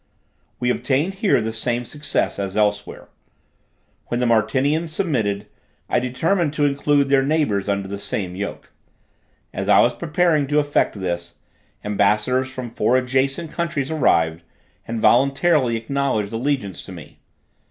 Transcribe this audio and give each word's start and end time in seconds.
We 0.59 0.71
obtained 0.71 1.13
here 1.13 1.39
the 1.41 1.53
same 1.53 1.85
success 1.85 2.39
as 2.39 2.57
elsewhere. 2.57 3.07
When 4.07 4.19
the 4.19 4.25
Martinians 4.25 4.91
submitted, 4.91 5.45
I 5.87 5.99
determined 5.99 6.53
to 6.53 6.65
include 6.65 7.07
their 7.07 7.21
neighbors 7.21 7.69
under 7.69 7.87
the 7.87 7.99
same 7.99 8.35
yoke. 8.35 8.71
As 9.53 9.69
I 9.69 9.79
was 9.81 9.93
preparing 9.93 10.47
to 10.47 10.57
effect 10.57 10.99
this, 10.99 11.35
ambassadors 11.85 12.49
from 12.49 12.71
four 12.71 12.97
adjacent 12.97 13.51
countries 13.51 13.91
arrived, 13.91 14.41
and 14.87 14.99
voluntarily 14.99 15.75
acknowledged 15.77 16.33
allegiance 16.33 16.81
to 16.85 16.91
me. 16.91 17.19